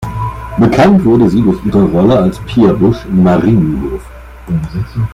Bekannt 0.57 1.05
wurde 1.05 1.29
sie 1.29 1.43
durch 1.43 1.63
ihre 1.63 1.83
Rolle 1.83 2.17
als 2.17 2.39
"Pia 2.47 2.73
Busch" 2.73 3.05
in 3.07 3.21
"Marienhof". 3.21 4.03